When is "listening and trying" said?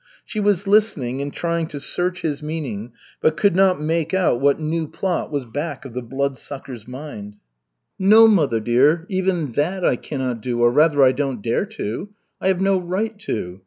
0.65-1.67